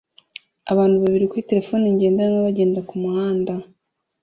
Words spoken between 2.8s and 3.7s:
kumuhanda